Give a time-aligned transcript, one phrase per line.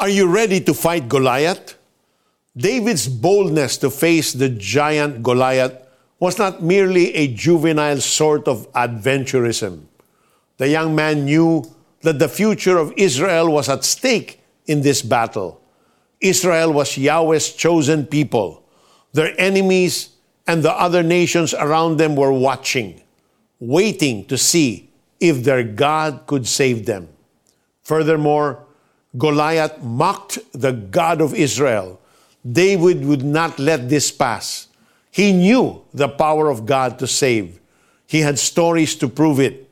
[0.00, 1.76] Are you ready to fight Goliath?
[2.56, 5.74] David's boldness to face the giant Goliath
[6.18, 9.82] was not merely a juvenile sort of adventurism.
[10.56, 15.60] The young man knew that the future of Israel was at stake in this battle.
[16.18, 18.64] Israel was Yahweh's chosen people.
[19.12, 23.02] Their enemies and the other nations around them were watching,
[23.58, 24.88] waiting to see
[25.20, 27.10] if their God could save them.
[27.82, 28.64] Furthermore,
[29.18, 32.00] Goliath mocked the God of Israel.
[32.50, 34.68] David would not let this pass.
[35.10, 37.58] He knew the power of God to save.
[38.06, 39.68] He had stories to prove it.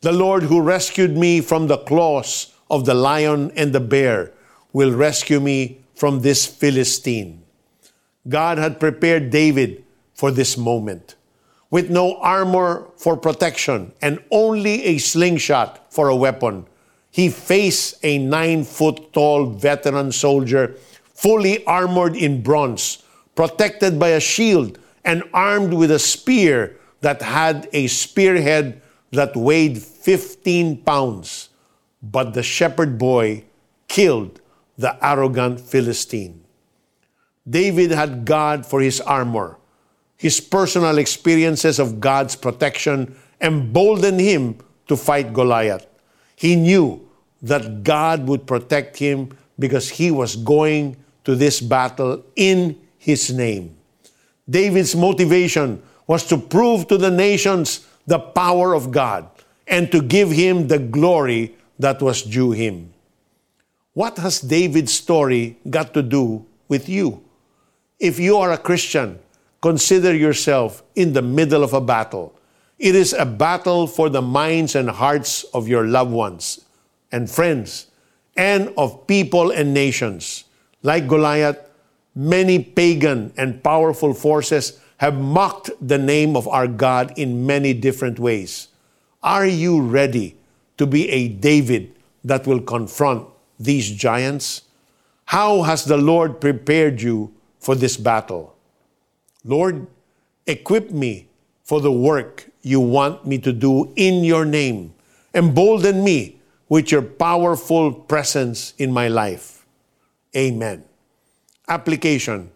[0.00, 4.32] The Lord who rescued me from the claws of the lion and the bear
[4.72, 7.42] will rescue me from this Philistine.
[8.28, 11.14] God had prepared David for this moment.
[11.70, 16.66] With no armor for protection and only a slingshot for a weapon,
[17.12, 20.74] he faced a nine foot tall veteran soldier,
[21.14, 23.04] fully armored in bronze,
[23.34, 29.76] protected by a shield, and armed with a spear that had a spearhead that weighed
[29.76, 31.50] 15 pounds.
[32.02, 33.44] But the shepherd boy
[33.88, 34.40] killed
[34.78, 36.42] the arrogant Philistine.
[37.48, 39.58] David had God for his armor.
[40.16, 45.86] His personal experiences of God's protection emboldened him to fight Goliath.
[46.42, 47.08] He knew
[47.40, 53.76] that God would protect him because he was going to this battle in his name.
[54.50, 59.30] David's motivation was to prove to the nations the power of God
[59.68, 62.92] and to give him the glory that was due him.
[63.94, 67.22] What has David's story got to do with you?
[68.00, 69.20] If you are a Christian,
[69.60, 72.34] consider yourself in the middle of a battle.
[72.82, 76.66] It is a battle for the minds and hearts of your loved ones
[77.12, 77.86] and friends
[78.36, 80.42] and of people and nations.
[80.82, 81.60] Like Goliath,
[82.16, 88.18] many pagan and powerful forces have mocked the name of our God in many different
[88.18, 88.66] ways.
[89.22, 90.34] Are you ready
[90.76, 91.94] to be a David
[92.24, 93.28] that will confront
[93.60, 94.62] these giants?
[95.26, 98.56] How has the Lord prepared you for this battle?
[99.44, 99.86] Lord,
[100.48, 101.28] equip me
[101.64, 104.94] for the work you want me to do in your name.
[105.34, 109.66] Embolden me with your powerful presence in my life.
[110.36, 110.84] Amen.
[111.68, 112.50] Application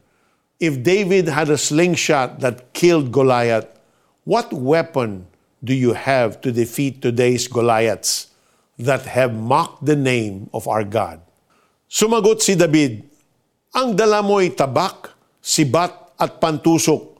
[0.59, 3.69] If David had a slingshot that killed Goliath,
[4.25, 5.28] what weapon
[5.62, 8.33] do you have to defeat today's Goliaths
[8.78, 11.21] that have mocked the name of our God?
[11.93, 13.05] Sumagot si David,
[13.77, 15.12] Ang dala mo'y tabak,
[15.44, 17.16] sibat at pantusok,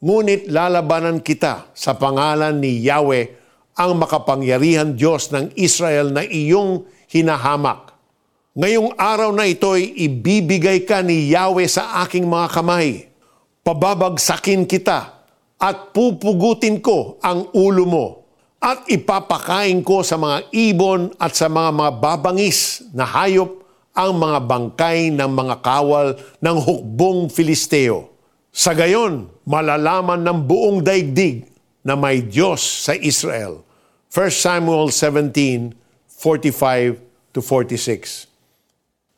[0.00, 3.32] ngunit lalabanan kita sa pangalan ni Yahweh,
[3.76, 7.92] ang makapangyarihan Diyos ng Israel na iyong hinahamak.
[8.56, 13.12] Ngayong araw na ito'y ibibigay ka ni Yahweh sa aking mga kamay.
[13.60, 15.12] Pababagsakin kita
[15.60, 18.06] at pupugutin ko ang ulo mo
[18.56, 23.60] at ipapakain ko sa mga ibon at sa mga mga babangis na hayop
[23.92, 28.15] ang mga bangkay ng mga kawal ng hukbong Filisteo.
[28.56, 31.44] Sa gayon, malalaman ng buong daigdig
[31.84, 33.60] na may Diyos sa Israel.
[34.08, 35.76] 1 Samuel 17,
[36.08, 36.96] 45
[37.36, 38.24] to 46.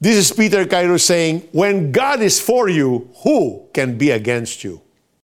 [0.03, 4.83] This is Peter Cairo saying, When God is for you, who can be against you?